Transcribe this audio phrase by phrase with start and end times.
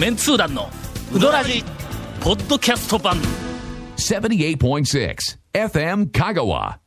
[0.00, 0.70] メンツー団の
[1.14, 1.62] ウドラジ
[2.22, 3.18] ポッドキャスト版
[3.98, 5.14] 78.6
[5.52, 6.78] FM Kagawa.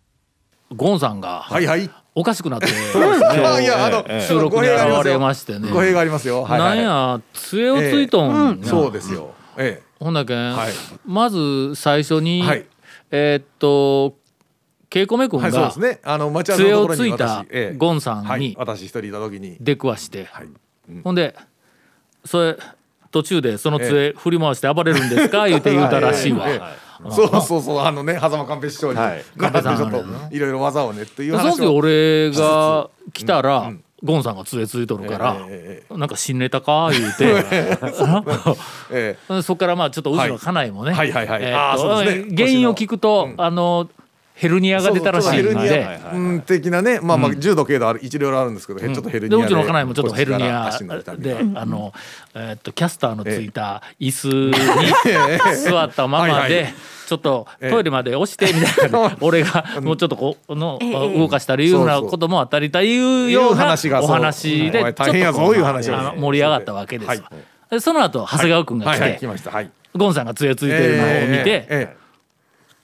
[0.76, 1.88] ゴンさんがはいはい。
[2.16, 6.42] おかしくなってあいやあの収録に現れましてね語弊がありますよ。
[6.42, 9.36] はいはいなんや杖をついとんやそうですよ。
[9.58, 10.72] えほんだけん、はい
[11.06, 12.66] まず最初に、はい
[13.12, 14.18] えーっと
[14.90, 15.44] ケイコメ君え。
[15.44, 16.00] はいそうでがすね。
[16.04, 17.46] あの待ち合わせのところに杖をついた
[17.78, 19.58] ゴンさんにはい私一人いた時に。
[19.60, 20.48] 出くわして、はい。
[21.04, 21.36] ほんで
[22.26, 22.58] それ
[23.14, 25.48] 途中でその杖振り回して暴れるんですか？
[25.48, 26.50] 言うて言うたらしいわ。
[26.50, 26.84] ええ。
[27.12, 29.24] そうそうそうあのね狭間寛平師匠にはい。
[29.36, 31.76] 習ってちょっといろいろ技をねっていうその時話を。
[31.76, 33.72] 俺が来たら、
[34.04, 36.90] ゴンさんが杖ついとるから、えなんか新ネタか？
[36.92, 37.46] 言うて、
[38.92, 40.94] え そっからまあちょっとうちの家内もね。
[40.94, 41.10] 原
[42.50, 43.90] 因を聞くと、あの
[44.34, 45.86] ヘルニアが出たらしいんそうそうヘルニで。
[45.86, 46.12] ア。
[46.14, 47.00] うん的なね。
[47.00, 49.46] まあまあ重度軽度ある一両あるんですけどちょっとヘルニアで。
[49.46, 50.72] うちの家内もちょっとヘルニア
[51.18, 51.94] でがあの、
[52.34, 54.54] えーっとキャスターのついた椅子に
[55.64, 56.74] 座ったままで
[57.08, 59.16] ちょっとトイレまで押してみたいな。
[59.22, 60.80] 俺が もうちょっとこうの
[61.16, 63.32] 動かしたりいうようなこともあったりという。
[63.32, 63.64] ような
[64.02, 65.98] お話でちょっとこ大変やぞいう話を。
[65.98, 69.52] あの盛り上がったわけですその後長谷川君が来て来ました。
[69.52, 69.70] はい。
[69.96, 71.96] ゴンさんが杖ついてるのを見て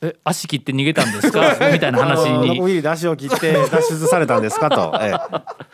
[0.01, 2.59] ええ「え足切って逃げたんですか?」 みたいな話に。
[2.65, 4.69] ギリで足を切って 脱出されたんですか？
[4.69, 5.13] と、え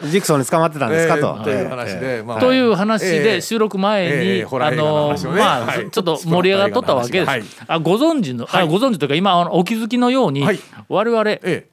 [0.04, 1.18] え、ジクソンに捕まってたんですか？
[1.18, 1.50] と、ええと。
[1.52, 1.70] いうええ。
[1.70, 2.40] 話でまあ。
[2.40, 3.24] という話ええ。
[3.24, 5.90] で収録前ええにあのまあはい。
[5.92, 7.30] ちょっと盛り上がっとったわけです。
[7.30, 7.44] はい。
[7.68, 10.60] あご存知のあご存知というか今あのお気づきのようにはい。
[10.90, 11.68] 我々ええ。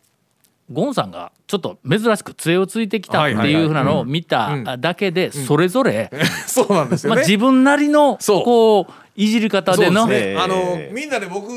[0.70, 6.10] ゴンさんがちょっと珍しく杖をついてきたっていうふうなのを見ただけでそれぞれ
[6.46, 7.16] そうなんですよね。
[7.16, 10.04] まあ自分なりのこういじり方での。
[10.04, 10.06] あ
[10.46, 11.48] のみんなで僕、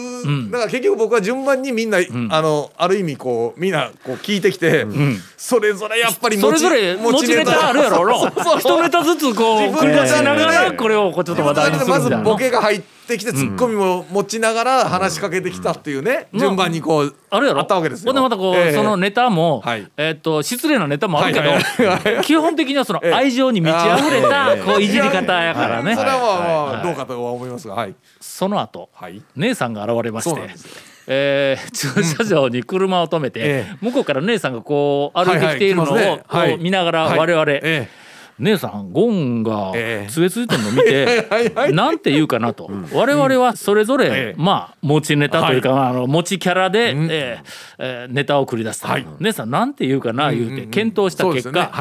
[0.51, 4.85] だから結局僕は順番にみんな、あのある意味こうみんなこう聞いてきて、
[5.37, 7.69] それぞれやっぱりそれぞれ持ちネタ。
[7.69, 8.19] あるやろ。
[8.19, 8.59] そうそう。
[8.59, 12.23] 一ネタずつこう自繰り出しながらこれをこうちょっと話題にするまずみたいな。
[12.25, 17.61] ボケが入ってきてツッコミも持ちながら話しかけてきたっていうね、順番にこうあるやろ。
[17.61, 18.11] あったわけですよ。
[18.11, 18.73] ほんでまたこう、ええ。
[18.73, 19.87] そのネタも、はい。
[19.97, 27.95] えーっと失礼なネタもあるけど、はいはい基本的にはその 愛情に満ち溢れたこういじり方やからね、それはどうかとは思いますが、はい。
[28.19, 29.21] その後、はい。
[29.35, 30.55] 姉さんが現れまして。
[31.07, 33.77] えー 駐車場に車を止めて、ええ。
[33.81, 37.19] 向こうから姉さんがこう歩いてきているのをこう見ながらはい。
[37.19, 38.04] 我々、ええ
[38.39, 40.11] 姉さんゴンがええ。
[40.11, 44.35] 杖ついてるの見て、 はいはいなんて言うかなと、我々はそれぞれ、ええ。
[44.37, 47.39] まあ持ちネタというか、あの持ちキャラで、えー
[47.79, 49.05] えーネタを繰り出すと、はい。
[49.19, 51.71] 姉さんなんて言うかな言うて検討した結果、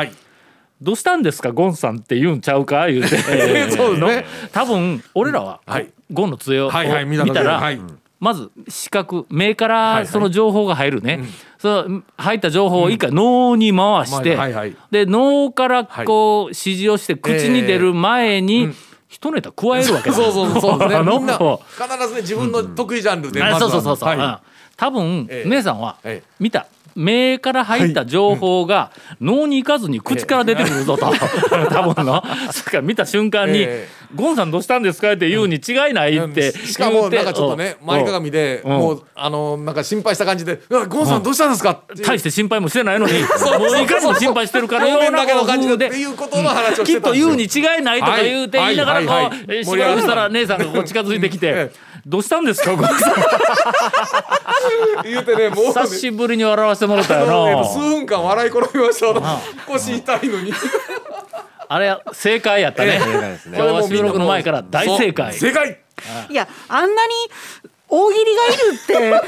[0.80, 3.08] どうしたんですかゴンさんって言うんちゃうか言うて、
[3.70, 4.26] そうですね。
[4.52, 5.88] 多分俺らは、はい。
[6.12, 6.70] ゴンの杖を、
[7.06, 7.80] 見たら、はい
[8.24, 10.04] まず視覚目かはいはい。
[10.04, 11.20] らその情報が入るね、
[11.58, 18.70] その入った情報を一回脳に回して、はいはいで脳からこう指示をして口に出る前に
[19.10, 20.16] 一ネタ加えるわけだ。
[20.16, 20.60] そうそうそう。
[20.62, 21.10] そうですね。
[21.10, 24.14] みんな必ずね自分の得意ジャンルであまずはそうそうそうそう、は。
[24.14, 24.18] い。
[24.18, 24.36] うん。
[24.78, 28.90] 多分、ええ姉さんはええ見た目から入った情報が
[29.20, 31.06] 脳に行かずに口から出てくるぞと、
[31.70, 32.22] 多分の。
[32.52, 37.86] それから見た瞬間にええ「ゴンさんどうしたんですか?」って言うに違いないってしかもなんかちょっとねうん。
[37.86, 38.70] 前かがみでうん。
[38.70, 43.82] もうあのなんか心配した感じで「うわゴンさんどうしたんですか?」大して心配もしてないのにも そうう。
[43.82, 45.90] いかにも心配してるからような感じで
[46.84, 51.72] きっと言うに違いないとか言うてはい言いながらこうえーしばらくしたら姉さんがこう近づいてきてえ
[52.06, 52.76] 「どうしたんですか？
[52.76, 53.14] ゴンさん
[55.04, 55.72] 言うてねもうね。
[55.72, 59.06] 久しぶりに笑わせてもらったよえっと数な分間笑い転びました。
[59.66, 60.52] 腰痛いのに。
[61.66, 63.00] あれ正解やったね。
[63.46, 65.32] 今日は収録の前から大正解。
[65.32, 65.80] 正解。
[66.28, 67.14] いやあんなに
[67.88, 69.22] 大喜利がいるって思わ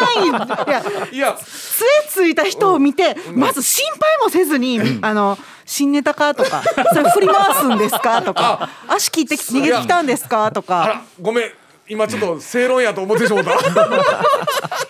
[0.00, 0.66] ない。
[0.68, 0.82] いや
[1.12, 1.38] いや。
[1.42, 11.52] 杖ついた人を見て、まず心配もせずに、あの新ネタかとかそれ振り回すんですかとか足切ってき逃げてきたんですかとあからごめん
[11.90, 13.50] 今ちょっと正論やと思ってしまった。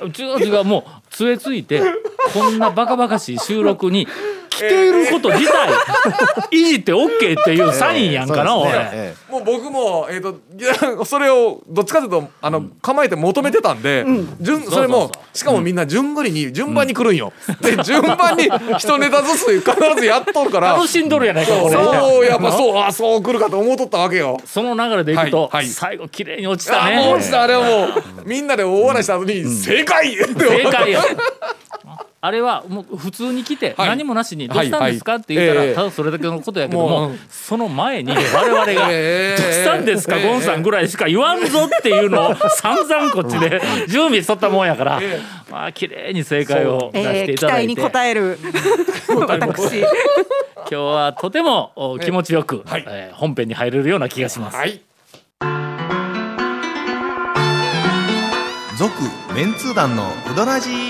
[0.07, 1.83] 違う違うもう杖ついて
[2.33, 4.07] こんなバカバカしい収録に
[4.61, 5.71] 来ていること自体
[6.51, 9.15] いじって OK っていうサインやんかな、俺。
[9.31, 14.05] もう僕も、えー、といやそれをどっちかというとあの構えて求めてたんで、
[14.41, 17.33] 順それもしかもみんな順繰りに順番に来るんよ。
[17.63, 24.39] で順番に一ネタずつ必ずやっとるから 楽しんどるやないか俺そうやっぱそうあそう来るかと思うとったわけよ。
[24.45, 25.67] その流れでいくと、はいはい。
[25.67, 31.03] 最後綺麗に落ちたあねもう落ちたあれはもうみんなで大笑いした後に「正解!」って正解や
[32.23, 33.89] あれはもう普通に来てはい。
[33.89, 40.17] 何もなしに「どうしたんですか?」って言ったらはいはいただそれだけのことやけどもその前に我々が「どうええしたんですか？
[40.19, 40.29] ええ。
[40.29, 45.19] ゴンさん」ぐらいしか言わんぞっていうのを散々こっちで準備しとったもんやからえ
[45.51, 48.39] まあ綺麗に正解を出しえー、てい期ただいて、待に応える
[49.27, 49.79] 私。
[49.81, 49.87] 今
[50.69, 52.65] 日はとてもお気持ちよく、
[53.15, 54.57] 本編に入れるような気がします。
[54.59, 54.81] はい。
[58.79, 58.93] 続
[59.35, 60.90] メンツー団のウドラジー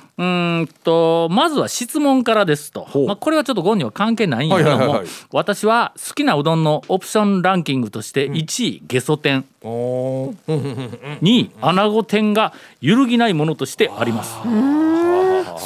[0.17, 3.07] うーんとまずは質問からですと、う。
[3.07, 11.19] まあ、これはちょっとゴンには関係ないんやけども、私は好きなうどんのオプションランキングとして1位、ゲソ天おー。
[11.21, 14.35] 2位穴子天が揺るぎないものとしてあります。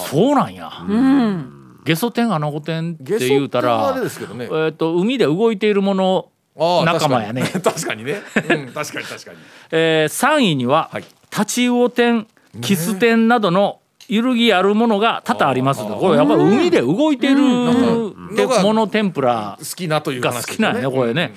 [0.10, 0.72] そうなんや、
[1.84, 4.02] ゲソ天穴子天って言うたらね。
[4.02, 6.30] えー、と海で動いているもの、
[6.86, 7.42] 仲間やね。
[7.42, 7.74] 確かに。
[7.76, 8.22] 確かにね、
[8.66, 9.38] うん、確かに確かに。
[9.72, 11.06] えー、3位には、はい。
[11.30, 12.28] タチウオ天
[12.62, 18.16] キス天などの揺るぎあるものが多々ありますこれやっぱり海で動いているん。
[18.62, 21.34] もの天ぷら好きなというが話好きなんやねこれね。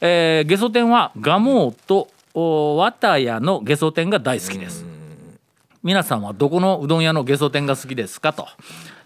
[0.00, 4.89] えー、ゲソ天はガモーとお綿屋のゲソ天が大好きです。
[5.82, 8.46] 皆さんはどこのうどん屋のゲソ天が好きですかと、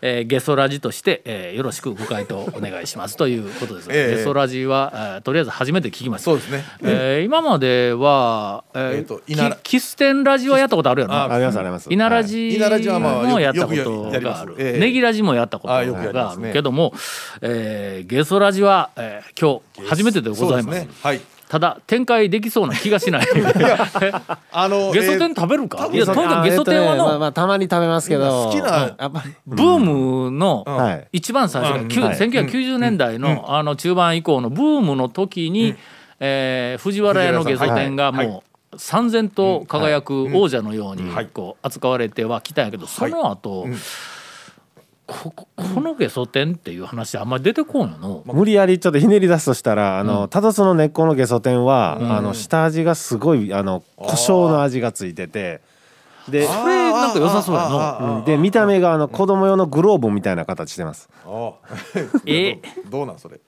[0.03, 3.89] えーゲソラジとして、えーよろしくご回答お願いしますということです。
[3.93, 4.17] ええ。
[4.17, 6.25] ゲソラジは、えーとりあえず初めて聞きました。
[6.25, 6.65] そうですね。
[6.83, 9.21] えー今までは、えーえーと
[9.63, 11.93] キキス天ラジはやったことあるやろあありますあります。
[11.93, 14.39] 稲ラジ稲ラジはまあもやよくったことよくやります。
[14.39, 14.81] がある、ええ。
[14.81, 15.95] ネギラジもやったことがある
[16.53, 16.93] けども、
[17.41, 20.89] えーゲソラジは、えー今日初めてでございますね。
[21.03, 23.27] はいただ展開できそうな気がしない。
[24.53, 28.47] あのゲソ天えー食べるか、いやとにかくゲソ天はあえっとねまあのまあたまに食べますけど。
[28.47, 29.35] 好きなやっぱり。
[29.47, 31.09] ブームのはい。
[31.13, 32.17] 一番最初の、きゅはい。
[32.17, 35.75] 1990年代の,、あの中盤以降のブームの時に、
[36.21, 38.27] えー藤原屋のゲソ天がはい。
[38.27, 38.43] も
[38.73, 41.27] う三千と輝く王者のようにはい。
[41.27, 43.69] こう扱われてはきたんやけどその後、こ
[45.07, 45.47] ここ
[45.81, 48.23] のゲソ天っていう話あんまり出てこんよの。
[48.25, 55.61] 無理やりちょっとひねり出すとしたらあのただその根っこのゲソ天はあの下味がすごいあの胡椒の味がついてて
[56.29, 58.19] でこれなんか良さそうやの。
[58.19, 58.25] うん。
[58.25, 61.11] で見た目があの子供用のグローブみたいな形してます。
[61.27, 61.53] あ
[62.25, 62.61] え？
[62.89, 63.41] どうなんそれ？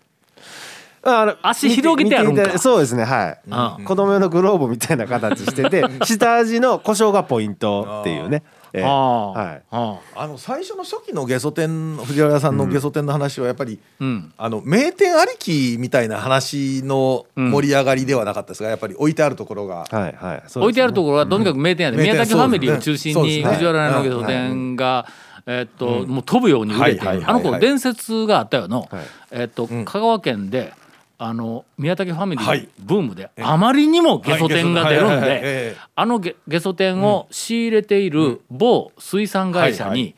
[1.03, 2.59] ああの足広げてあるんか。
[2.59, 3.39] そうですねは
[3.79, 8.43] い、子供用のグローブみたいな形してて 下味の胡椒がポイントっていうね、
[8.77, 8.83] ええ。
[8.83, 9.31] はあ。
[9.33, 9.63] はい。
[9.71, 10.27] はあ。
[10.27, 14.33] の最初の初期のゲソ天藤原さんのゲソ天の話はやっぱり、うん。
[14.37, 20.37] あの名店ありきみたいな話の盛り上がりではなかったですがやっぱり置いてあるところが、はいはい。
[20.37, 20.43] ね。
[20.55, 22.03] 置いてあるところはとにかく名店やで、うん。
[22.03, 25.07] 宮崎ファミリーを中心に藤原屋のゲソ天が、
[25.47, 29.03] えっともう飛ぶように売れてあの頃伝説があったよの、はい。
[29.31, 30.73] えっと香川県で
[31.19, 32.69] あの宮崎ファミリーはい。
[32.79, 40.15] ブームであまりにもゲソ天が出るんでえあのゲゲソ天を仕入れている某水産会社に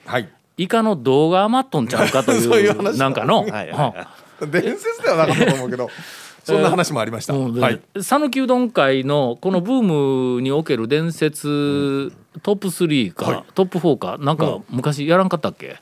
[0.57, 3.47] イカの動画余っとんちゃうかとい そうなんかの。
[4.51, 5.89] 伝説ではなかったと思うけど
[6.45, 7.35] そんな話もありました、
[8.01, 12.11] 讃岐うどん会のこのブームにおける伝説
[12.43, 13.45] トップ3か、はい。
[13.55, 15.77] トップ4かなんか昔やらんかったっけ？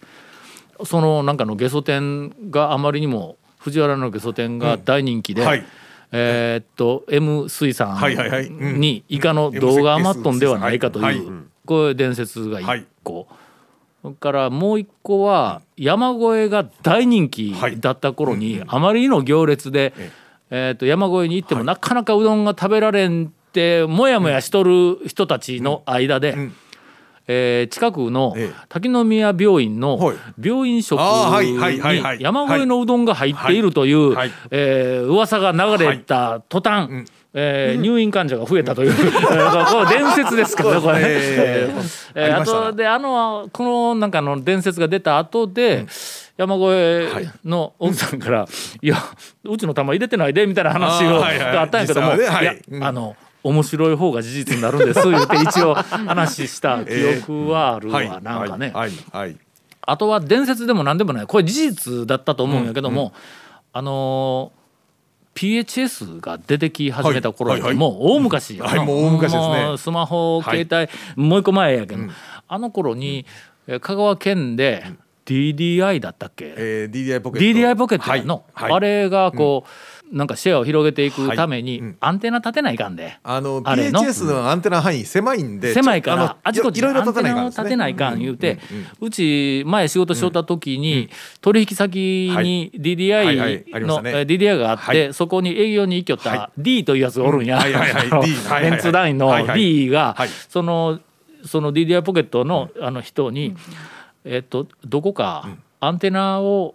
[0.85, 5.65] そのなんかのゲソ天があまりにも藤原のゲソ天が大人気で、はい。
[6.13, 7.99] えーっと M 水産
[8.79, 11.17] にイカの動画余っとんではないかとはい。
[11.17, 13.27] いうこういう伝説が1個。
[14.03, 19.93] それからもう一個は山越えが大人気だった頃にあまりの行列で、
[20.49, 26.55] えー、と山越えに行ってもなかなかうどんが食べられんってもやもやしとる人たちの間で、ん
[27.29, 28.55] えー近くのええ。
[28.69, 30.17] 滝宮病院のはい。
[30.41, 31.59] 病院食に
[32.21, 34.31] 山越えのうどんが入っているというはい。
[34.51, 39.01] えー噂が流れた途端、えー入院患者が増えたという こ
[39.91, 41.03] れ伝説ですからねこれね。
[41.05, 41.71] え
[42.15, 42.61] えー、ありました。
[42.61, 45.87] ね後であのこのなんかの伝説が出た後で、
[46.37, 48.47] 山越えの奥さんから
[48.83, 48.87] 「い。
[48.87, 48.97] や
[49.45, 52.19] うちの玉入れてないで」みたいな話があったんやけども、はい。
[52.19, 52.85] いや、うん。
[52.85, 58.09] あの面白い方が事実になるんです 言って一応話した記憶はあるわ、はい。
[58.23, 58.73] なんかね、
[59.83, 61.27] あとは伝説でも何でもない。
[61.27, 63.13] これ事実だったと思うんやけども、
[63.73, 64.57] あのー
[65.37, 67.61] PHS が出てき始めた頃はい。
[67.61, 67.69] はい。
[67.69, 67.77] はい。
[67.77, 68.55] もう大昔
[68.95, 69.75] う大昔ですね。
[69.77, 70.67] スマホはい。
[70.67, 72.05] 携帯、もう一個前やけど、
[72.49, 73.27] あの頃に
[73.67, 74.83] えー香川県で
[75.27, 77.59] DDI だったっけ、えー、DDI ポケット。
[77.59, 79.67] DDI ポケットやの、あれがこ
[80.13, 83.19] なんかシェアを広げていくために、アンテナ立てないかんで。
[83.25, 84.01] あのあれの。
[84.01, 88.59] PHS のアンテナ範囲狭いんで狭いからあちこちアンテナを立てないかん言うて
[89.01, 91.11] うち前仕事しとった時に
[91.41, 92.45] 取引先にはい。
[92.45, 94.97] はいはい DDI DDI があっはい。
[94.97, 97.61] てそこに営業に行きよっはた D というやつがおるんや。
[98.63, 100.29] メンツ団員の D がはい。
[100.49, 101.01] その
[101.45, 103.55] その DDI ポケットのあの人に
[104.25, 105.49] えっとどこか
[105.81, 106.75] アンテナを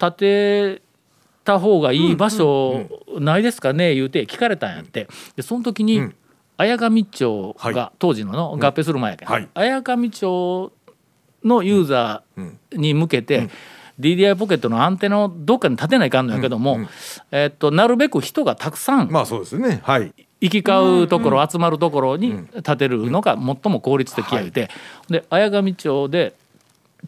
[0.00, 0.82] 立て
[1.44, 2.86] た方がいい場所
[3.18, 3.94] ないですかね？
[3.94, 5.08] 言うて聞かれたんやって。
[5.36, 6.14] でその時にうん。
[6.58, 7.74] 綾上町はい。
[7.74, 9.28] が当時のの合併する前やけん。
[9.28, 9.48] はい。
[9.54, 10.72] 綾上町
[11.44, 13.48] のユーザーに向けて
[13.98, 16.78] DDI ポケットのアンテナをどっかに立てないかんのやけども
[17.30, 19.80] えっとなるべく人がたくさんまあそうですね。
[19.82, 20.12] はい。
[20.40, 22.34] 行き交うところ、集まるところに
[22.64, 24.70] 建てるのが最も効率的や言うて、
[25.08, 26.34] で綾上町で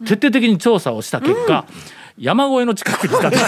[0.07, 1.67] 徹底的に調査をした結果、
[2.16, 3.42] 山越えの近くに建てる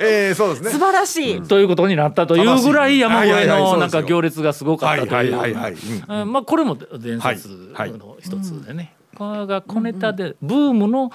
[0.00, 0.70] えー、そうですね。
[0.70, 1.42] 素晴らしい。
[1.42, 5.36] ということになったというぐらい山越えのなんか行列がすごかったとはいいう。
[5.36, 5.72] はいはいはい
[6.08, 6.20] うん。
[6.20, 6.32] うん。
[6.32, 8.94] まあこれも伝説の一つでね。
[9.14, 11.10] これが小ネタでブームの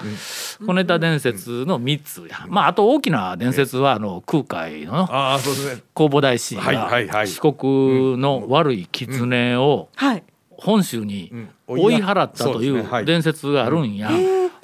[0.66, 5.82] 小ネタ伝説の3つや、まああと大きな伝説はあの空海のああそうですね。
[5.94, 10.24] 弘法大師が四国の悪い狐をはい。
[10.50, 11.48] 本州にん。
[11.66, 14.10] 追い払ったという伝説があるんや。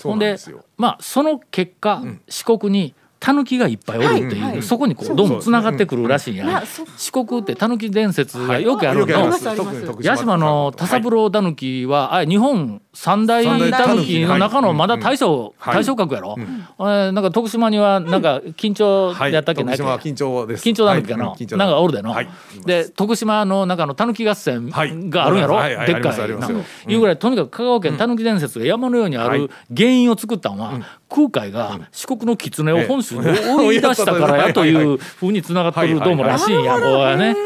[0.02, 0.36] ほんで
[0.76, 4.62] まあその結果四国にタヌキがいっぱいおるっていう、はいはい。
[4.62, 6.37] そこにこうどうもつながってくるらしいん。
[6.37, 9.50] や、まあそう四国ってタヌキ伝説がよくあるの、よくありまあります。
[9.50, 15.75] す特に徳八島の田三郎タヌキは、あれ日本三大タヌキの中のまだ大将、はい。
[15.76, 16.37] 大将格やろ、
[16.78, 20.68] あれなんか徳島にはなんか緊張はいやったっけないっけ、徳島は緊張です。
[20.68, 21.46] 緊張タヌキかな、はい。
[21.56, 22.28] なんかおるでの、はい。
[22.64, 25.76] で徳島の中のタヌキ合戦はいがあるんやろ、はい。
[25.76, 26.92] はいでっかいなありますありますよ。
[26.92, 37.36] いうぐらいとにかく香川県タヌキ伝説が山のようにある原因を作ったのは、空海が四国の狐を本州に追い出したからやという ふうにつながってるどうもらしいんやこれはね。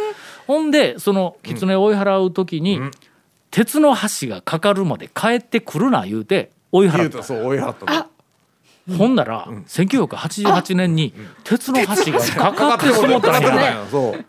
[0.47, 2.81] ほんでその狐を追い払う時に、
[3.51, 6.99] 鉄の橋がかかるまで帰ってくるな言うて追い払った。
[6.99, 7.23] 言うと。
[7.23, 8.07] そう追い払ったの
[8.97, 11.15] ほんなら、1988年に
[11.45, 13.87] 鉄の橋がかかってしもったんや。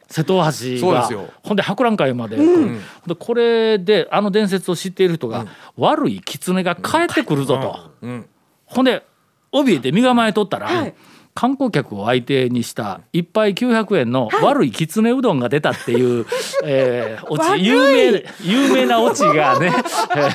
[0.08, 0.52] 瀬戸橋が。
[0.52, 1.30] そうですよ。
[1.44, 5.46] ほんで博覧会まで,、でこれであの伝説を知っている人が、
[5.78, 8.26] 悪い狐が帰ってくるぞと、ん。
[8.66, 9.04] ほんで
[9.52, 10.94] 怯えて身構えとったら、はい。
[11.34, 16.26] 観光客を相手にした一杯900円の悪いきつねうどんが出たっていう、
[16.64, 17.66] えー、オチ。
[17.66, 19.72] 有名有名なオチがね、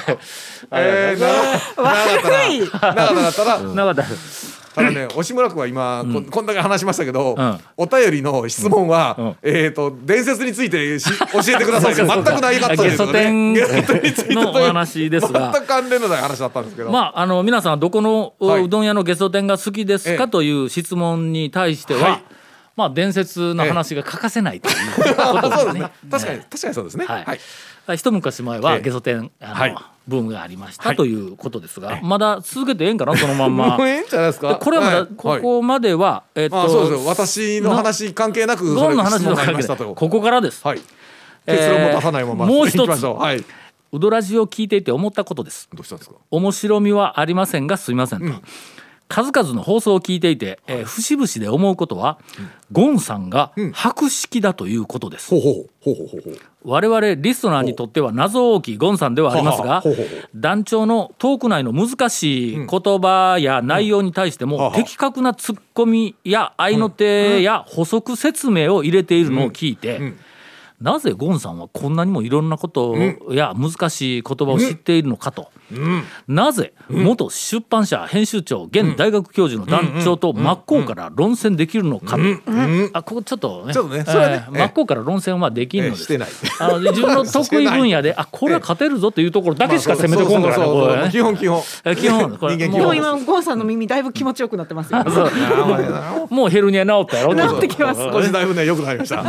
[0.73, 7.61] ええー、な長かったら長かったたただね 押村君は今、ここんだけ話しましたけど、ん。
[7.76, 9.37] お便りの質問は、ん。
[9.42, 13.52] えっ、と伝説についてし教えてください全くないかったですよね。
[13.54, 15.52] ゲソ天にのお話ですが。
[15.52, 20.28] 全く関連のない話だったんですけど、まあ、あの皆さんはどこのうどん屋のゲソ天が好きですかええ。
[20.28, 22.23] という質問に対しては、はい
[22.76, 25.90] まあ伝説の話が欠かせないということ ですね。
[26.11, 27.06] 確かに確かにそうですね。
[27.06, 27.25] はい。
[27.87, 28.80] はい、一昔前はええ。
[28.83, 29.76] ゲソ天あの、はい。
[30.09, 30.97] ブームがありました、はい。
[30.97, 33.76] ということですが、まだ続けてええんかなそのまんま。
[33.78, 33.88] もう。
[33.88, 34.49] ええんじゃないですか？
[34.50, 35.09] でこれはまだはい。
[35.09, 37.06] ここまでは、えっと、まあそうですよ。
[37.06, 40.66] 私の話関係なくゴンの話の関係ここからです。
[40.66, 40.80] はい。
[41.47, 43.45] えー結論も出さないままもう一つはい。
[43.92, 45.68] うどラジを聞いていて思ったことです。
[45.73, 46.16] どうしたんですか？
[46.30, 48.26] 面白みはありませんがすみませんと、
[49.08, 52.18] 数々の放送を聞いていて、えー節々で思うことは、
[52.72, 55.70] ゴンさんが博識だということです、ほうほう。
[55.80, 56.38] ほうほうほうほう。
[56.64, 59.84] 我々リスナーにとっては謎大きいゴンさんではありますが
[60.34, 70.14] 団長のトーク内の難しい言葉や内容に対しても的確なツッコミや合いの手や補足説明を入れているのを聞いて、
[70.80, 72.95] なぜゴンさんはこんなにもいろんなこと
[73.30, 75.50] や難しい言葉を知っているのかと、
[76.28, 82.16] なぜ元出版社編集長現大学教授の団長と真っ向から論戦できるのか。
[82.16, 82.23] と、
[82.92, 84.04] あここちょっとねちょっとね。
[84.04, 84.45] それはね。
[84.49, 86.28] えー真っ向から論戦はできんのです、ええしてない。
[86.61, 91.62] あの自分の得意分野で あこれは勝てるぞというところだけしか攻めてこんからね基本基本。
[91.85, 92.56] え基本 これ。
[92.56, 92.83] 人間基本。
[92.83, 95.04] もうでも今ゴンさんの耳だいぶ気持ちよくなってますよ。
[96.28, 98.00] もうヘルニア治ったやろ治ってきます。
[98.02, 99.25] 少しだいぶね良くなりました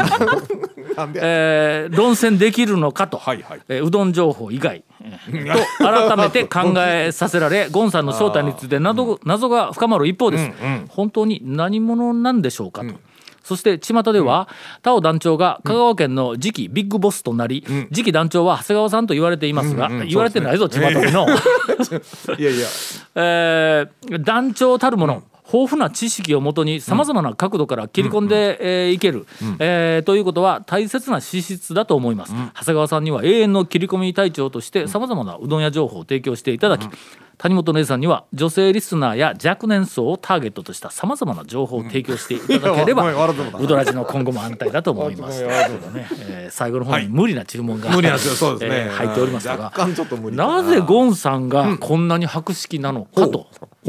[1.16, 3.62] えー論戦できるのかと、はいはい。
[3.70, 10.52] えーうどん情報以外、えーと改めて考えさせられゴンさんの正体について謎謎が深まる一方です、
[10.90, 12.94] 本当に何者なんでしょうかと。
[13.44, 14.50] そして巷では
[14.82, 17.64] 田尾団長が香川県の次期ビッグボスとなり、
[17.94, 21.26] 次期団長は長谷川さんと言われていますが、言われてないぞ巷での、
[22.38, 22.68] いやいや。
[23.16, 29.26] えー団長たるもの、豊富な知識をもとにさまざまな角度から切り込んでえーいける、
[29.60, 36.88] えーということは大切な資質だと思います、長谷川さんには永遠の切り込み隊長としてさまざまなうどん屋情報を提供していただき、
[37.38, 45.44] 谷本姉さんには女性リスナーや若年層をターゲットとしたさまざまな情報を提供していただければ、うたウドラジの今後も安泰だと思います。
[45.44, 45.50] ね
[46.30, 49.72] えー最後の方に無理な注文が、無理なそうですね、えー入っておりますが
[50.32, 51.50] なぜゴンさん。
[51.50, 52.08] がこん。
[52.08, 53.46] なに博識なのかという、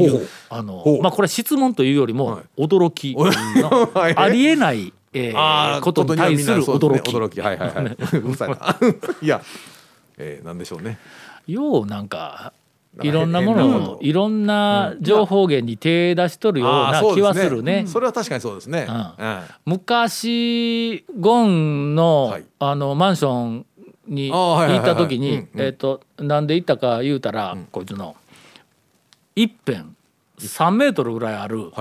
[0.07, 2.63] ほうあのまあこれ質問というよりもはい。
[2.63, 3.15] 驚き
[4.15, 7.11] ありえない、えあーーことに対する驚き。
[7.11, 7.41] 驚き。
[7.41, 7.85] はいはいはい。
[8.17, 8.57] うるさいな。
[9.21, 9.41] いや、
[10.17, 10.99] えー、なんでしょうね。
[11.47, 12.53] ようなんか
[13.01, 17.85] いろんなものをいろんな情報源に手出しとるような気はでするね。
[17.87, 18.87] それは確かにそうですね、
[19.65, 22.43] 昔ゴンの,、はい。
[22.59, 23.65] あのマンション
[24.07, 28.15] にあーはいはいはい行った時にえっとなんで行ったか言うたら、こいつの
[29.43, 29.85] 一辺
[30.37, 31.71] 3メートルぐらいある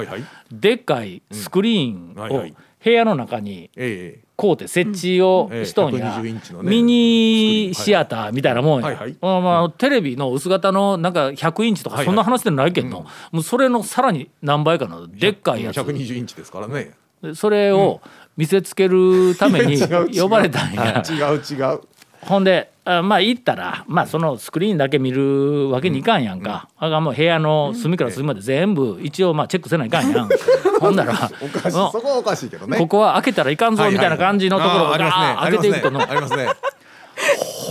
[0.50, 2.44] でっかいスクリーンを
[2.84, 6.70] 部屋の中にえこうて設置をしとんや、120インチのね。
[6.70, 15.08] ミニシアターみたいなもんや、まあ、テレビの薄型のなんか100インチとかそんな話でないけど、もうそれのさらに何倍かの。
[15.08, 15.78] でっかいやつ。
[15.78, 16.92] 120インチですからね。
[17.20, 18.00] でそれを
[18.36, 19.76] 見せつけるために
[20.16, 21.02] 呼ばれたんや。
[21.10, 21.80] 違う違う。
[22.20, 30.28] ほんであまあ行ったら、まあ、そのスクリーンだけ見るわけにいかんやんか、あがもう部屋の隅から隅まで全部一応まあチェックせないかんやん。
[30.80, 31.12] ほんなら。
[31.42, 31.78] おかしい。
[31.78, 31.92] うん。
[31.92, 32.78] そこはおかしいけどね。
[32.78, 36.00] ここは開けたらいかんぞみたいな感じのところをはいはい開けていくとの。
[36.00, 36.48] ねね。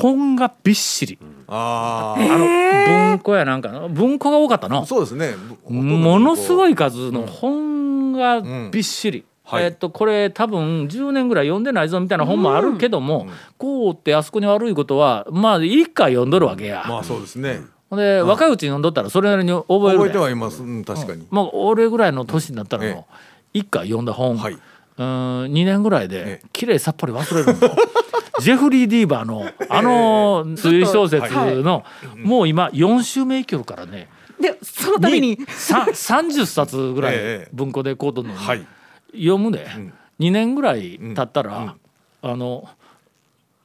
[0.02, 1.18] 本がびっしり。
[1.48, 3.90] ああの文庫やなんかの？
[3.90, 4.82] 文庫が多かったの。
[4.82, 5.34] あそうですね。
[5.68, 9.26] ものすごいい数の本がびっしり。
[9.48, 9.64] はい。
[9.64, 13.28] えっとこれ多分10年ぐらい読んでないぞみたいな本もあるけども、
[13.58, 16.84] こうってあそこに悪いことはまあ一回読んどるわけや。
[16.88, 17.62] まあそうですね。
[17.92, 19.98] で若いうちに読んどったらそれなりに覚える。
[19.98, 20.62] で覚えてはいます。
[20.62, 21.26] うん確かに。
[21.32, 23.14] もう俺ぐらいの年になったらえもう
[23.54, 24.54] 一回読んだ本、はい。
[24.54, 24.62] うん
[24.98, 26.48] 2年ぐらいでええ。
[26.52, 27.76] きれいさっぱり忘れるの。
[28.40, 31.84] ジェフリー・ディーバーのあの推理小説の
[32.24, 34.10] もう今4週目いきよるからね。
[34.40, 37.50] でその度にさ30冊ぐらいええ。
[37.54, 38.38] 文庫でこうとんのに。
[38.38, 38.68] はい
[39.18, 39.64] 読むで。
[39.64, 39.94] ん。
[40.20, 41.76] 2年ぐらい経ったら
[42.22, 42.68] あの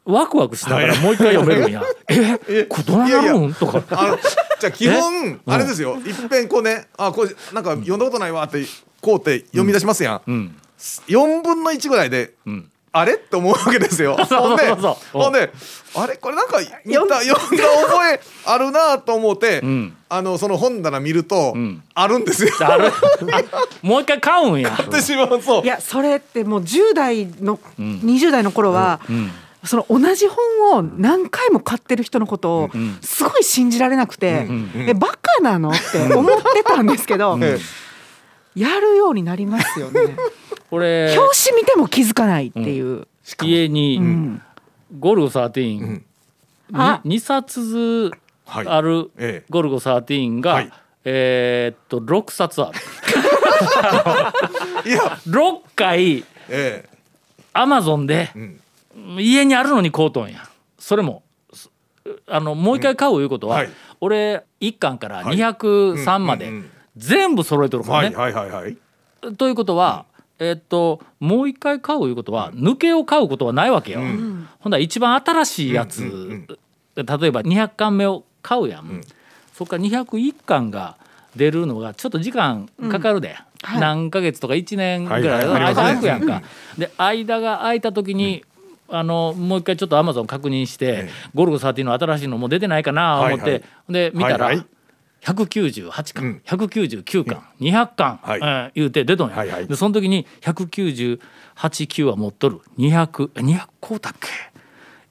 [0.05, 1.83] ワクワクしながらもう一回読めるんや。
[2.49, 3.55] えこれどうなるん？
[3.55, 4.19] とか。
[4.61, 5.97] じゃあ基本あれですよ。
[5.97, 8.65] いっぺんこうねあこれなんか読んだことないわって
[9.01, 10.21] こうって読み出しますやん。
[10.27, 10.57] うん。
[11.09, 13.15] 4分の1ぐらいでんあれ？
[13.15, 14.17] って思うわけですよ。
[14.29, 14.69] ほんで
[15.13, 15.51] ほんで
[15.95, 16.17] あれ？
[16.17, 19.97] これなんか見た読んだ覚えあるなと思って、ん。
[20.09, 21.83] あのその本棚見ると、ん。
[21.95, 22.53] あるんですよ。
[22.61, 22.89] ある。
[22.89, 22.93] あ
[23.83, 24.79] もう一回買うんや。
[24.81, 25.63] ってしまうそう。
[25.63, 29.01] いやそれってもう10代の、20代の頃は、
[29.65, 35.71] その同じ本を何回も買ってる人のことをすごい信じられなくて、えバカなの？
[35.71, 37.59] って思ってたんですけど、 え
[38.55, 40.17] やるようになりますよね。
[40.71, 43.07] 俺表紙見ても気づかないっていう。
[43.43, 44.43] 家にん。
[44.99, 46.05] ゴルゴ13、ん。
[46.73, 47.01] あ。
[47.05, 48.11] に2冊
[48.47, 49.47] あるええ。
[49.51, 50.73] ゴルゴ13が、はい。
[51.05, 52.79] えーっと6冊ある。
[54.85, 55.19] え いや。
[55.27, 56.89] 6回え
[57.53, 58.61] アマゾンでえうん。
[59.19, 60.49] 家にあるのに買うとんや。
[60.79, 61.71] それもす
[62.27, 63.71] あのもう一回買ういうことは、はい。
[64.01, 65.37] 俺1巻からはい。
[65.37, 68.17] 203までうんうんうん全部揃えてるからね。
[68.17, 68.77] はいはいはいはい。
[69.37, 70.05] ということは、
[70.39, 74.01] えっともう一回買ういうことは抜けを買うことはないわけよ。
[74.03, 74.49] ん。
[74.59, 76.47] ほんだら一番新しいやつ、うんうん
[76.95, 79.01] 例えば200巻目を買うやん、ん。
[79.55, 80.99] そっから201巻が
[81.35, 83.81] 出るのがちょっと時間かかるで、はい。
[83.81, 86.43] 何ヶ月とか1年ぐらいはいの間空くやんか。
[86.77, 88.45] で間が空いた時に、
[88.91, 93.63] あのもう一回ちょっとアマゾン確認して、ええゴルゴ13の新しいのもう出てないかな思って、はいはい。
[93.89, 94.67] で見たら、はいはい
[95.25, 96.43] 198巻、うん。
[96.45, 98.41] 199巻、200巻、はい。
[98.41, 99.67] えー言うて出とんや、はいはい。
[99.69, 102.61] でその時に1989は持っとる。
[102.79, 104.29] 200え200こうたっけ？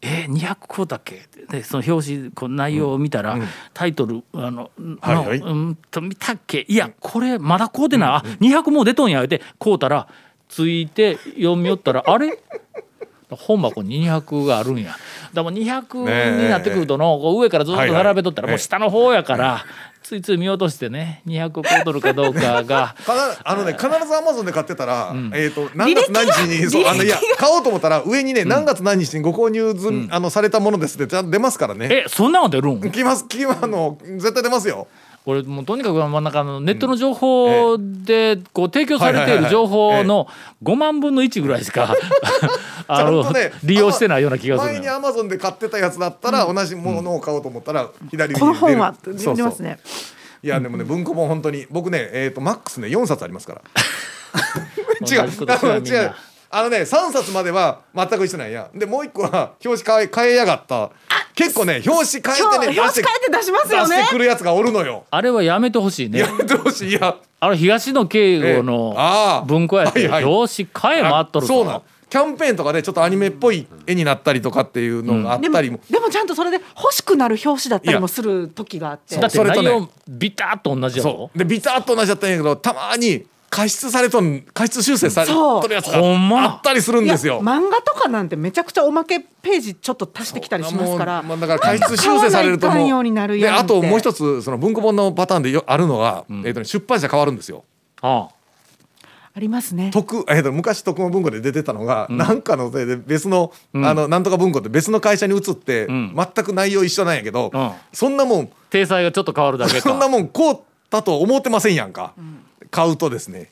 [0.04, 1.21] えー、200こうたっけ？
[1.50, 3.38] でその表紙この内容を見たら、
[3.74, 5.39] タイトルあの、はいはい。
[5.39, 6.65] のうんと見たっけ？
[6.67, 9.19] いやこれまだこうてない、あ200もう出とんや。
[9.19, 10.08] 言うてこうたら
[10.50, 12.38] ついて読みよったらあれ？
[13.30, 14.93] 本箱に200があるんや。
[15.34, 19.65] だから200になってくるとのこう上からずっと並べとったらもう下の方やから
[20.04, 22.96] ついつい見落としてね200こうとるかどうかが。
[23.44, 31.88] あのね 必ずアマゾンで買ってたら、えっ、と何月何日にそうあのいや買おうと思ったら上にね、何月何日にご購入済み、あのされたものですってちゃんと出ますからね。
[31.89, 32.91] えそんなの出るん？
[32.91, 34.88] 来ます来ますあの絶対出ますよ。
[35.25, 40.27] 俺もうとにかく真ん中のネットの情報でこう提供されている情報の
[40.63, 41.95] 5万分の1ぐらいしか
[42.88, 49.79] あね利用してないような気がする前にアマゾンで買ってたやつだったら、同じものを買おうと思ったら左上にこの本は出ますね。
[50.43, 53.62] いやでもね文庫本本当に僕ねえっ、とマックスね4冊ありますから。
[55.07, 55.29] 違う。
[55.29, 56.15] 違う。
[56.49, 58.69] あのね3冊までは全く一緒なんや。
[58.73, 60.89] でもう一個は表紙変え変えやがった
[61.45, 63.97] 結構ね表紙変えてね表紙変えて出しますよね。
[63.97, 65.06] 出してくるやつがおるのよ。
[65.10, 66.19] あれはやめてほしいね。
[66.19, 66.91] やめてほしい。
[66.91, 67.17] いや。
[67.39, 70.23] あの東野圭吾の文庫やってはいはい。
[70.23, 79.15] 表紙変え回っとるそうなキャンペーンとかでちょっとアニメっぽい絵になったりとかっていうのがあったりも、でもちゃんとそれで欲しくなる表紙だったりもする時があって。
[79.15, 81.12] だってそれとね内容ビタッと同じやろ。
[81.12, 81.38] そう。
[81.38, 87.34] でビタッと同じだったんやけどたまに加筆されとん加筆修正されとるやつがあったりするんですよ。
[87.34, 91.22] いや漫画とかなんてめちゃくちゃおまけページちょっと足してきたりしますから。
[91.22, 93.60] もうまあ、だから加筆修正されるともうになるやんで。
[93.60, 97.64] あともう一つつその文庫本のパターンでよあるのが、えーとね、出版社変わるんですよ。
[98.02, 98.30] あ。
[99.34, 99.92] ありますね。
[99.94, 106.14] 徳えー、と昔徳間文庫で出てたのが、なんかのせいで別の,、あのなんとか文庫って別の会社に移って、ん。
[106.16, 107.72] 全く内容一緒なんやけど、うん。
[107.94, 110.60] そんなもん体裁がちょっと変わるだけそんなかもんこう
[110.90, 112.14] だと思ってませんやんか、
[112.71, 113.51] 買うとですね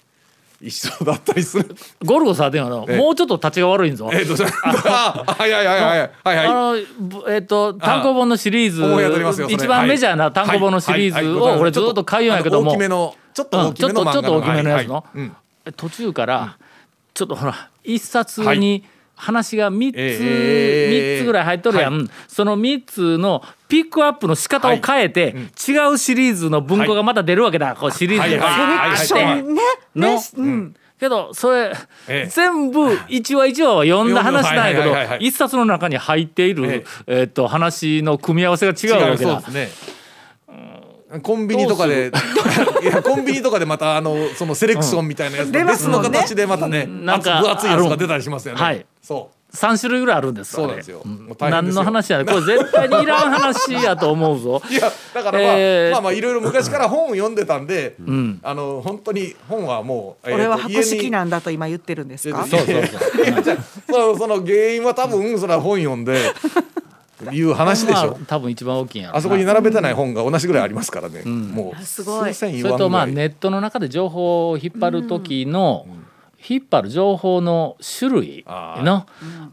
[0.62, 1.76] 一緒だったりする。
[2.04, 2.98] ゴルゴ13はのええ。
[2.98, 6.12] もうちょっと立ちが悪いんぞえっ、と、あ、はいはいはいはいはい。
[6.24, 6.38] はい。
[6.48, 12.76] あのぶえっ、と単行本のシリーズ一番メジャーな単行本のシリーズを俺ずっと買いようんやけども
[13.34, 14.96] ちょっとうん大きめの漫画のちょっとちょっと大きめのやつの。
[14.96, 15.28] はいはい。
[15.66, 15.74] うん。
[15.78, 16.58] 途中から
[17.14, 18.84] ちょっとほら一冊に
[19.20, 25.36] 話が3つ、ええ3つぐらい入っとるやん、その3つのピックアップの仕方を変えて、
[25.68, 29.62] 違うシリーズの文庫がまた出るわけだ、こうシリーズでバはいはいーッセレクションね。
[29.96, 30.76] のねうん。
[31.00, 31.72] けどそれ、
[32.08, 32.30] ええ。
[32.30, 35.26] 全部一話一話は読んだ話なんやけどはいはいはいはい。
[35.26, 37.24] 一冊の中に入っている、ええ。
[37.24, 39.42] っと話の組み合わせが違うわけだ。
[39.42, 40.00] そうですね。
[41.24, 42.12] コンビニとかで
[42.84, 48.62] いやコンビニとかでまたあのそのセレクションみたいなやつ出ます別の形でまたねなんか分厚いやつが出たりしますよね。
[48.62, 49.56] はいそう。
[49.56, 51.02] 3種類ぐらいあるんですそうなんですよ。
[51.40, 52.28] 何の話やねん。
[52.28, 54.62] これ絶対にいらん話やと思うぞ。
[54.70, 58.40] いやだからまあ、えーまあまあいろいろ昔から本を読んでたんで、ん。
[58.44, 62.46] あの本当に本はもう、えーと俺は博識なんだと今言ってるんですか？
[62.46, 63.26] そうそうそう。
[63.26, 63.58] いやじゃあ
[63.92, 66.32] そのその原因は多分それは本読んで
[67.32, 68.12] いう話でしょ。
[68.12, 68.26] まあ。
[68.28, 71.24] 多分一番大きいんやあそこに並べてない本が同じぐらいありますからね。
[71.24, 72.36] もうすごい。
[72.36, 75.88] それとまあネットの中で情報を引っ張る時の、
[76.48, 79.06] 引っ張る情報の種類の、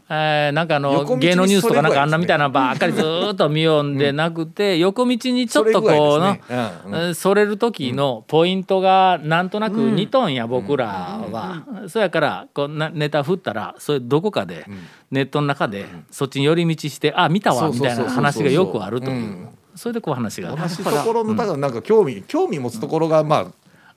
[0.09, 14.65] えーなんかあの芸能ニュースとかなんかあんなみたいなばっかりずーっと見よんでなくて、横道にちょっとこうのそれる時のポイントがなんとなく似とんや、僕らは、そやからこうなネタ振ったらそれどこかで、
[15.11, 19.49] ネットの中でそっちに寄り道してあ見たわみたいな話がよくあるという、うん。
[19.75, 20.55] それでこう話が。
[20.55, 23.47] 同じところのだからなんか興味興味持つところがまあ、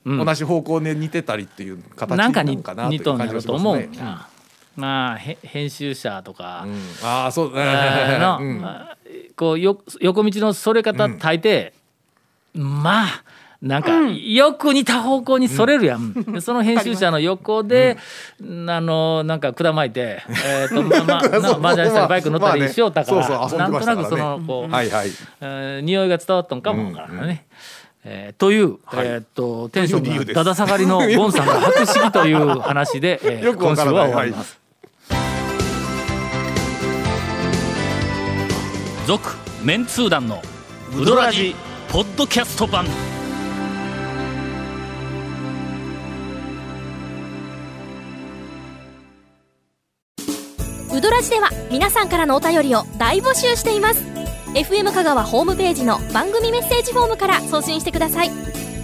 [0.05, 3.97] 同じ方向で似てたりっていう形なんかになのかなと感じがしろと思うますね。
[3.97, 4.27] な。
[4.75, 6.81] まあへ編集者とか、うん。
[7.03, 7.51] ああそう。
[7.55, 7.59] え
[8.17, 8.65] ーのうん。
[8.65, 8.97] あ
[9.35, 11.71] こうよ横道のそれ方大抵、
[12.53, 13.23] まあ
[13.61, 17.97] なんかよく似た方向にそれるやん、でその編集者の横で、
[18.39, 21.59] あのなんか管巻いて、えーとまあまあ なそう。
[21.59, 25.09] 麻雀したりバイク乗ったりしよったから、そうそう遊なんんとなくそのこう、はいはい。
[25.41, 27.45] えー匂いが伝わったんかもわからないね。
[28.03, 34.59] えーという、えーっとテンションがだだ下がりのゴンさんが博識という 話で、えーよくわ今週はい終わります。
[39.07, 40.41] 続、メンツー団の
[40.97, 41.55] ウドラジ
[41.89, 42.85] ポッドキャスト版。
[50.93, 54.03] ウドラジでは皆さんからのお便りを大募集しています
[54.53, 58.31] FM 香川ホームページの番組メッセージフォームから送信してください。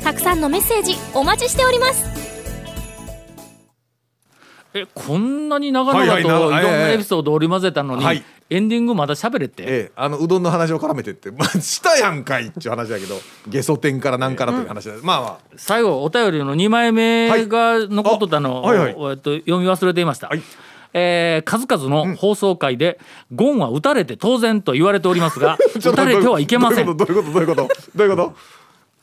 [0.02, 2.06] たくさんのメッセージお待ちしております。
[4.74, 8.24] えこんなに長々とはいいろんはいななエピソードを織り交ぜたのに、はい。
[8.50, 15.38] エンディングまだ喋れって、ええ、あのうどんの話を絡めてって、 まあ、したやんかいっていう話だけどゲソ天からなんからという話だ、まあまあ。
[15.58, 18.92] 最後お便りの2枚目が残っとったのを、はいあはい。
[18.92, 20.42] えっと、読み忘れていました、はい
[20.98, 23.00] えー数々の放送回で、
[23.34, 26.86] ゴンは打たれて当然と言われておりますが 打たれてはいけません。
[26.86, 28.34] どういうことどういうことどういうこと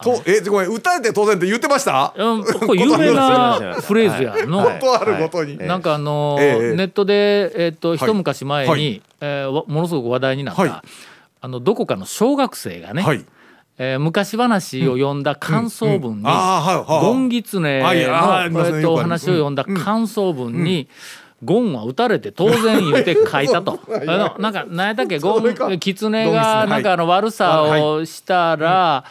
[0.03, 0.17] と？
[0.17, 2.13] とえごめん打たれて当然って言ってました？
[2.17, 4.81] うん これ有名なフレーズやの、はい。
[4.81, 6.45] ことあるごとに、なんかあのネ
[6.85, 9.03] ットで、えっと一昔前に、はい。
[9.21, 10.73] えものすごく話題になった、はい。
[11.41, 13.25] あのどこかの小学生がね、はい。
[13.79, 16.23] えー昔話を読んだ感想文に、
[16.87, 20.89] ゴンギツネの、えっとお話を読んだ感想文に、
[21.45, 23.79] ゴンは打たれて当然言って書いたと。
[23.89, 25.19] あのなんか何やったっけ？
[25.19, 29.05] ゴンキツネがなんかあの悪さをしたら、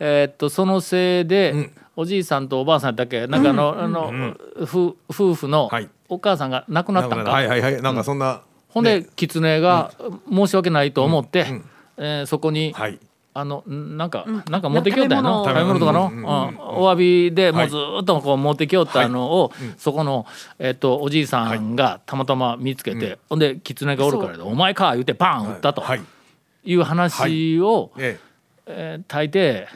[0.00, 5.88] えっとそのせいで、おじいさんとおばあさんやったっけなんかあの,、あの夫夫婦のはい。
[6.08, 7.30] お母さんが亡くなったんか。
[7.32, 7.82] はいはいはい。
[7.82, 9.90] なんかそんな、ほんで、狐が
[10.32, 11.46] 申し訳ないと思って、
[11.96, 12.98] えーそこに、はい
[13.38, 16.26] あのんなんか、なんか持ってきよったんやの食べ物とかの、うんうん
[16.78, 16.96] お詫
[17.28, 20.26] びでもうずーっとこう持ってきよったのを、そこの、
[20.58, 25.82] えっとおじいさんがたまたま見つけて、ほんで狐がおるからで「お前か」言うてパン打ったと。
[25.82, 26.00] はい。
[26.64, 26.74] い。
[26.74, 28.18] う話を、え
[28.66, 29.66] えー大抵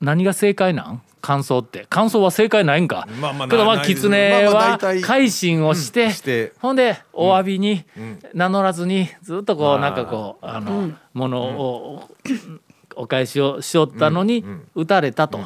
[0.00, 1.02] 何が正解なん？
[1.20, 1.86] 感想って。
[1.90, 7.84] 感想は正解ないんか、まあまあけどまあ狐は改心をして,、ほんでお詫びに
[8.34, 9.90] 名乗らずにずっとこうまあ。
[9.90, 12.10] なんかこうあの、ものを、
[12.96, 15.40] お返しをしよったのに撃たれたと。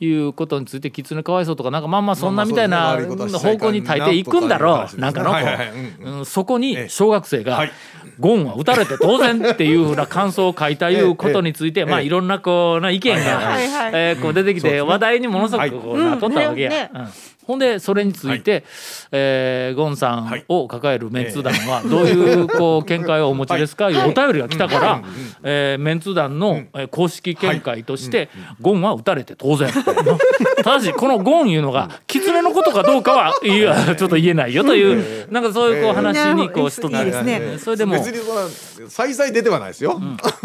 [0.00, 5.00] いうことについて狐かわいそうとかなんかまあまあそんなみたいな方向に大抵行くんだろう。
[5.00, 7.72] なんかのそこに小学生がはい
[8.20, 13.56] 「ゴンは撃たれて当然」っていうふうな感想を書いたいうことについてまあええいろんなこうな意見が
[13.92, 16.70] えーこう出てきて話題にものすごくこうなっとったわけうん。
[16.70, 17.08] ねや。
[17.48, 18.64] うんほんでそれについて、
[19.10, 25.02] えーゴンさんを抱えるメンツ団はどういうこう見解をお持ちですか、いうお便りが来たから、
[25.42, 28.28] えーメンツ団のえー公式見解として、
[28.60, 29.70] ゴンは撃たれて当然。
[30.62, 37.12] ただしこのゴンいうのが狐のことかどうかはいやちょっと言えないよという、なんかそういうこう話にこうしとったね。
[37.40, 38.42] えーそれでも別にそんな
[38.88, 40.00] 再々出てはないですよ、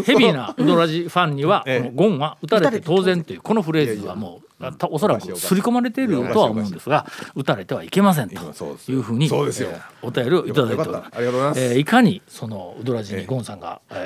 [0.05, 4.52] ヘビーなウドラジファンには、ゴンは打たれて当然というこのフレーズはもうた
[4.89, 9.69] おそらく刷り込まれているとは思うんですが打たれてはいけませんというふうにそうですよ。
[9.71, 10.91] えーお便りをいただいており
[11.31, 11.59] ます。
[11.59, 13.97] いえーいかにそのウドラジにゴンさんが、えー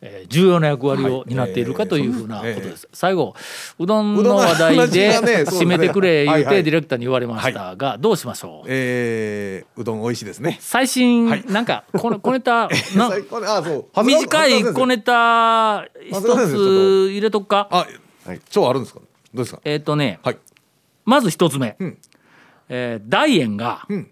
[0.00, 2.86] えー重要な役割を担っているかというふうなことです。
[2.92, 3.34] 最後
[3.78, 5.10] うどんの話題で
[5.46, 8.66] 締めてくれ言うてディレクターに言われましたがどうしましょう？
[8.68, 10.58] えーうどん美味しいですね。
[10.60, 11.44] 最新はい。
[11.46, 12.68] なんかこの 小ネタ
[14.04, 17.68] 短い小ネタ一つ入れとくか？
[17.70, 17.86] あ、
[18.26, 19.00] はい、超あるんですか？
[19.34, 19.60] どうですか？
[19.64, 20.38] えっ、とね、はい。
[21.04, 21.98] まず一つ目、うん。
[22.68, 24.08] えー大円が、ん。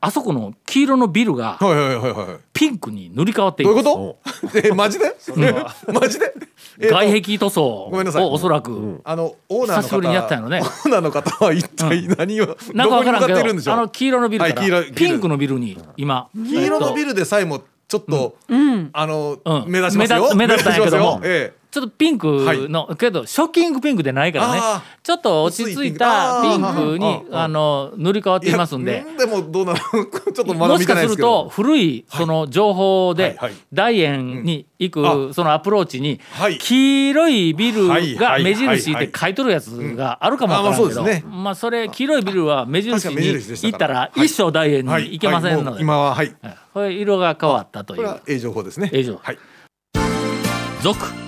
[0.00, 2.38] あそこの黄色のビルがはいはいはいはいはい。
[2.52, 5.06] ピンクに塗り替わっていどういうますこと えマジで？
[5.92, 6.32] マジで？
[6.78, 8.24] えーと外壁塗装ごめんなさい。
[8.24, 10.60] をおそらく、あのオーナーの方久しぶりにやったんやろね。
[10.60, 13.74] オーナーの方は一体何を、どこになんか分からん向かっていけどるんでしょう？
[13.74, 16.28] あの黄色のビルから、はい黄色いピンクのビルに今。
[16.34, 18.36] 黄色のビルルでさえもちょっと、
[18.92, 19.64] あの、うん。
[19.66, 20.34] 目立ちますよ。
[20.36, 21.20] 目立ったんやけども。
[21.24, 22.26] えちょっとピンク
[22.70, 24.58] の、けどショッキングピンクでないからね。
[24.62, 26.98] あちょっと落ち着いたピンク。
[26.98, 29.04] にあの塗り替わっていますんで。
[29.18, 33.52] でもどうなのちょっとまだ見もしてかすると古いその情報ではいはい。
[33.72, 35.28] 大円に行うん。
[35.28, 36.56] くそのアプローチにはい。
[36.58, 39.34] 黄色いビルはいがはい目印で書い。
[39.34, 41.04] とるやつがあるかもわからんけど。
[41.28, 44.24] まあそれ黄色いビルは目印に行ったらはい。
[44.24, 45.12] 一生大円にはい。
[45.12, 45.82] 行けませんので。
[45.82, 46.34] 今ははい。
[46.72, 47.96] これ色が変わったという。
[47.98, 48.88] これはええ情報ですね。
[48.92, 49.20] ええ情報。
[49.22, 49.38] はい。
[50.82, 51.27] 続